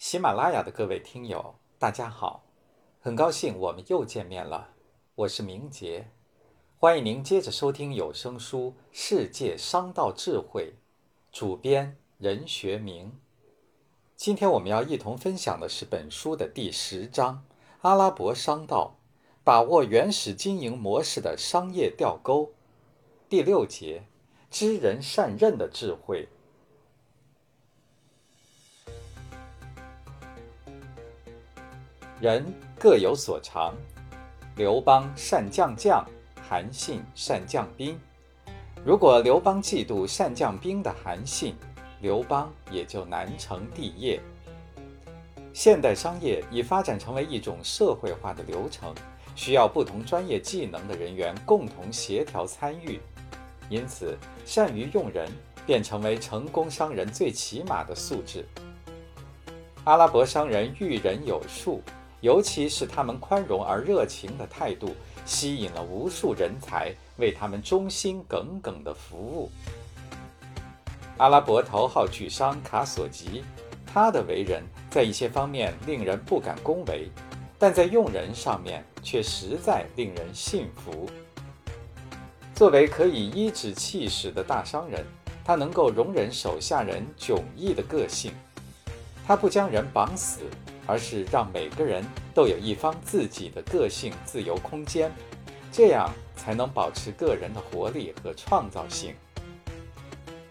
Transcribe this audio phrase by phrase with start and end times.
[0.00, 2.42] 喜马拉雅的各位听友，大家好，
[3.00, 4.70] 很高兴我们又见面了。
[5.14, 6.08] 我是明杰，
[6.78, 10.72] 欢迎您接着收听有声书《世界商道智慧》，
[11.30, 13.12] 主编任学明。
[14.16, 17.44] 今天我们要一同分享的是本书的第十章
[17.82, 18.96] 《阿拉伯商道》，
[19.44, 22.54] 把握原始经营模式的商业吊钩。
[23.28, 24.04] 第六节，
[24.50, 26.26] 知人善任的智慧。
[32.20, 32.44] 人
[32.78, 33.74] 各有所长，
[34.54, 36.06] 刘邦善将将，
[36.46, 37.98] 韩信善将兵。
[38.84, 41.56] 如果刘邦嫉妒善将兵的韩信，
[42.02, 44.20] 刘邦也就难成帝业。
[45.54, 48.94] 现代商业已发展成为一种社会化的流程，
[49.34, 53.00] 需要不同专业技能的人员共同协调参与，
[53.70, 54.14] 因此
[54.44, 55.26] 善于用人
[55.64, 58.44] 便成为成功商人最起码的素质。
[59.84, 61.80] 阿拉伯商人遇人有术。
[62.20, 64.94] 尤其是他们宽容而热情的态度，
[65.24, 69.50] 吸引了无数人才为他们忠心耿耿的服务。
[71.16, 73.42] 阿拉伯头号巨商卡索吉，
[73.86, 77.10] 他的为人在一些方面令人不敢恭维，
[77.58, 81.08] 但在用人上面却实在令人信服。
[82.54, 85.04] 作为可以颐指气使的大商人，
[85.42, 88.32] 他能够容忍手下人迥异的个性，
[89.26, 90.40] 他不将人绑死。
[90.86, 95.10] 而是让每个人都有一方自己的个性自由空间，
[95.70, 99.14] 这样才能保持个人的活力和创造性。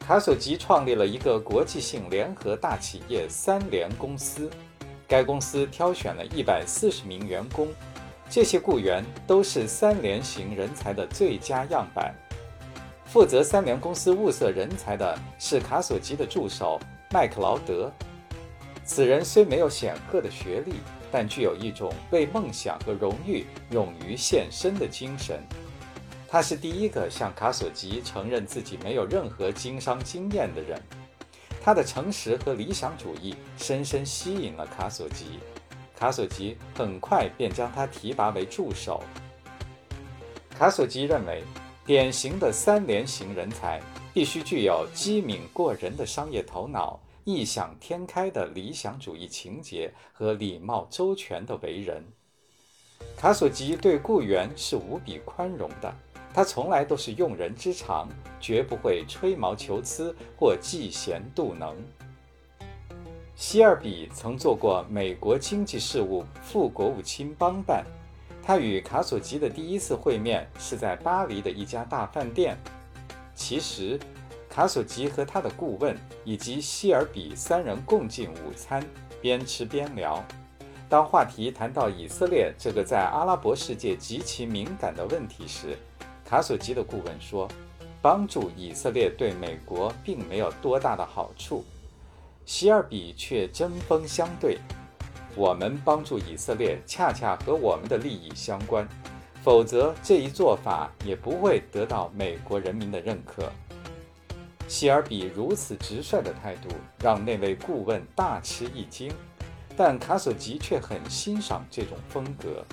[0.00, 4.50] 卡索吉创立了一个国际性联合大企业三联公司，
[5.08, 7.68] 该公司挑选了一百四十名员工，
[8.28, 12.14] 这些雇员都是三联型人才的最佳样板。
[13.06, 17.90] 负责三联公司物色人才的是卡索吉的助手麦克劳德。
[18.84, 20.74] 此人虽没有显赫的学历，
[21.10, 25.42] 但具有一种为梦想和荣誉勇于献身的精神。
[26.28, 30.80] 他是第一个向卡索吉承认自己没有任何经商经验的人。
[31.62, 35.38] 他的诚实和理想主义深深吸引了卡索吉，
[35.96, 39.02] 卡索吉很快便将他提拔为助手。
[40.58, 41.42] 卡索吉认为，
[41.86, 43.80] 典型的三联型人才
[44.12, 47.00] 必须具有机敏过人的商业头脑。
[47.24, 52.04] 异想天开的理想主义情节和礼貌周全的为人，
[53.16, 55.90] 卡索吉对雇员是无比宽容的。
[56.34, 61.74] 他从来都是用人之长，绝不会吹毛求疵或嫉贤妒能。
[63.34, 67.86] 希尔比曾做过美国经济事务副国务卿帮办，
[68.42, 72.54] 他与卡索吉的第一次会面是在巴黎的一家大饭店。
[73.34, 73.98] 其实。
[74.54, 78.80] 卡索吉和他的顾问以及希尔比三人共进午餐，
[79.20, 80.22] 边吃边聊。
[80.88, 85.76] 当话题谈到以色列这个在阿拉伯世界极其敏感的问题时，
[86.24, 87.48] 卡索吉的顾问说
[88.00, 91.64] ：“帮助以色列对美国并没有多大的好处。”
[92.46, 94.58] 希尔比却针锋相对
[95.34, 98.86] ：“我们帮助以色列恰恰和我们的利益相关，
[99.42, 103.50] 否则这一做法也不会得到美国人民的认可。”
[104.66, 109.12] 希尔比如此直率的态度让那位顾问大吃一惊，
[109.76, 112.64] 但卡索吉却很欣赏这种风格。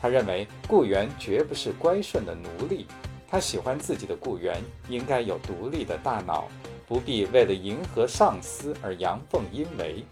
[0.00, 2.86] 他认为雇员绝不是乖顺的奴隶，
[3.28, 6.48] 他喜欢自己的雇员应该有独立的大脑，
[6.86, 10.04] 不必为了迎合上司而阳奉阴违，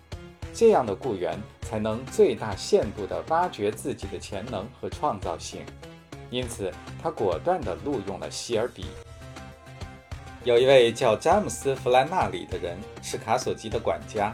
[0.52, 5.64] 这样的雇员才能最大限度地挖掘自己的潜能和创造性。
[6.30, 8.86] 因此，他果断地录用了希尔比。
[10.46, 14.32] 有一位叫詹姆斯·弗兰纳里的人是卡索吉的管家。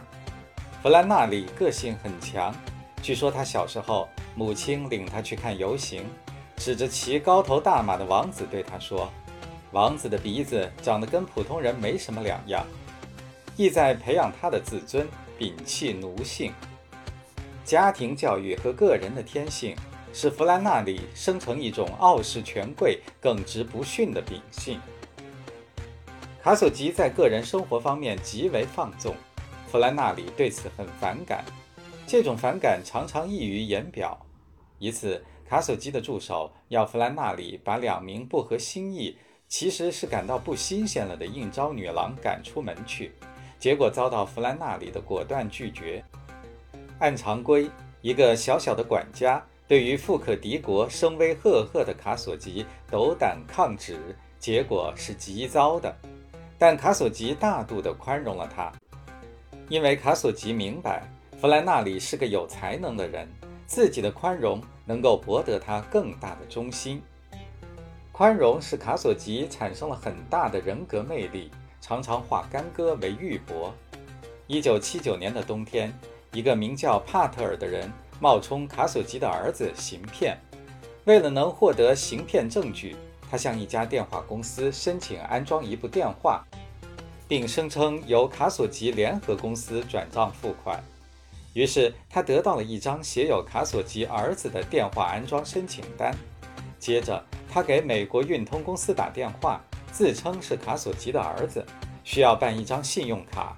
[0.83, 2.55] 弗兰纳里个性很强，
[3.00, 6.05] 据说他小时候母亲领他去看游行，
[6.56, 9.11] 指着骑高头大马的王子对他说
[9.73, 12.62] ：“王子的鼻子长得跟普通人没什么两样。”
[13.56, 15.09] 意在培养他的自尊，
[15.39, 16.53] 摒弃奴性。
[17.65, 19.75] 家庭教育和个人的天性
[20.12, 24.79] 使弗兰纳里生成一种傲视权贵、耿直不驯的秉性。
[26.43, 29.15] 卡索吉在个人生活方面极为放纵，
[29.69, 31.44] 弗兰纳里对此很反感，
[32.05, 34.19] 这种反感常常溢于言表。
[34.81, 39.17] 一次，卡索吉的助手要弗兰纳里把两名不合心意、
[39.47, 43.12] 其实是感到不新鲜了的应招女郎赶出门去，
[43.61, 46.05] 结果遭到弗兰纳里的果断拒绝。
[46.99, 53.97] 按常规，一个小小的管家对于富可敌国、声威赫赫的卡索吉斗胆抗旨，
[54.41, 55.94] 结果是极糟的。
[56.64, 58.73] 但卡索吉大度地宽容了他，
[59.69, 61.03] 因为卡索吉明白
[61.41, 63.29] 弗兰纳里是个有才能的人，
[63.67, 67.03] 自己的宽容能够博得他更大的忠心。
[68.12, 71.50] 宽容使卡索吉产生了很大的人格魅力，
[71.81, 73.73] 常常化干戈为玉帛。
[74.47, 75.93] 一九七九年的冬天，
[76.31, 80.38] 一个名叫帕特尔的人冒充卡索吉的儿子行骗。
[81.06, 82.94] 为了能获得行骗证据，
[83.32, 86.44] 他向一家电话公司申请安装一部电话，
[87.26, 90.84] 并声称由卡索吉联合公司转账付款。
[91.55, 96.14] 于是他得到了一张写有卡索吉儿子的电话安装申请单。
[96.79, 99.58] 接着，他给美国运通公司打电话，
[99.90, 101.64] 自称是卡索吉的儿子，
[102.05, 103.56] 需要办一张信用卡。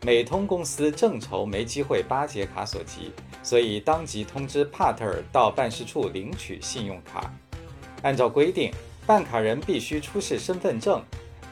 [0.00, 3.12] 美通公司正愁没机会巴结卡索吉，
[3.42, 7.30] 所以当即通知帕特尔到办事处领取信用卡。
[8.00, 8.72] 按照规定，
[9.06, 11.02] 办卡人必须出示身份证。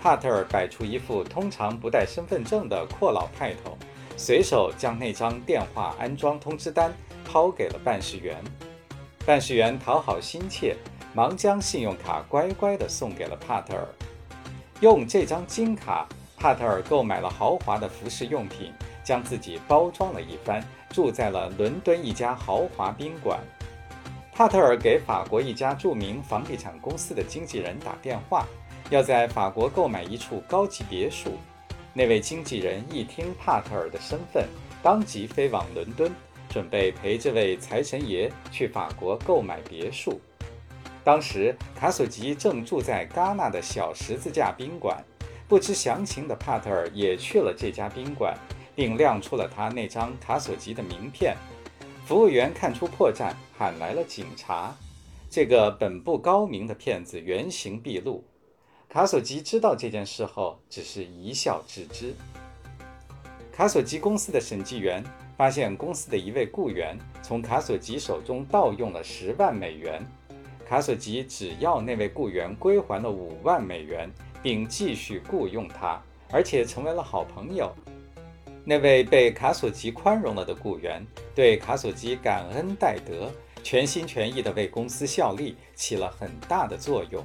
[0.03, 3.77] 帕特尔摆出一副通常不带身份证的阔老派头，
[4.17, 6.93] 随手将那张电话安装通知单
[7.25, 8.43] 抛给了办事员。
[9.27, 10.75] 办事员讨好心切，
[11.13, 13.87] 忙将信用卡乖乖地送给了帕特尔。
[14.81, 16.09] 用这张金卡。
[16.39, 18.73] 帕特尔购买了豪华的服饰用品，
[19.05, 23.39] 将自己包装了一番，住在了伦敦一家豪华宾馆。
[24.41, 28.47] 帕特尔给法国一家著名房地产公司的经纪人打电话，
[28.89, 31.33] 要在法国购买一处高级别墅。
[31.93, 34.49] 那位经纪人一听帕特尔的身份，
[34.83, 36.11] 当即飞往伦敦，
[36.49, 40.19] 准备陪这位财神爷去法国购买别墅。
[41.05, 45.05] 当时卡索吉正住在戛纳的小十字架宾馆。
[45.47, 48.35] 不知详情的帕特尔也去了这家宾馆，
[48.75, 51.37] 并亮出了他那张卡索吉的名片。
[52.05, 54.75] 服务员看出破绽，喊来了警察。
[55.31, 58.25] 这个本不高明的骗子原形毕露。
[58.89, 62.15] 卡索吉知道这件事后，只是一笑置之。
[63.53, 65.05] 卡索吉公司的审计员
[65.37, 70.05] 发现，公司的一位雇员从卡索吉手中盗用了十万美元。
[70.67, 74.11] 卡索吉只要那位雇员归还了五万美元。
[74.43, 77.71] 并继续雇佣他，而且成为了好朋友。
[78.65, 81.05] 那位被卡索吉宽容了的雇员
[81.35, 83.31] 对卡索吉感恩戴德，
[83.63, 87.25] 全心全意地为公司效力，起了很大的作用。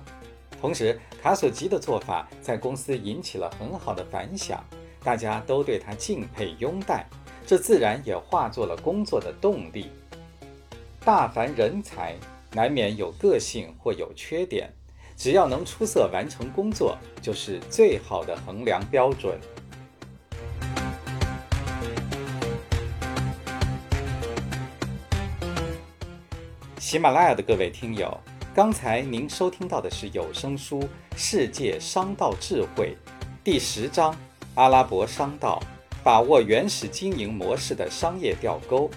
[0.59, 4.63] 同时，卡索吉的做法在公司引起了很好的反响，
[5.03, 7.05] 大家都对他敬佩拥戴，
[7.45, 9.91] 这自然也化作了工作的动力。
[11.01, 12.15] 大凡人才，
[12.53, 14.73] 难免有个性或有缺点。
[15.17, 19.39] 只要能出色完成工作，就是最好的衡量标准。
[26.85, 28.15] 喜马拉雅的各位听友，
[28.53, 30.81] 刚才您收听到的是有声书
[31.17, 32.95] 《世界商道智慧》
[33.43, 34.13] 第十章
[34.53, 35.59] 《阿拉伯商道：
[36.03, 38.87] 把握原始经营模式的商业钓钩》，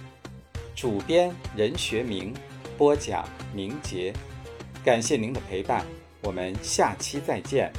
[0.76, 2.34] 主编任学明，
[2.76, 4.12] 播讲明杰，
[4.84, 5.82] 感谢您的陪伴。
[6.20, 7.72] 我们下期再见。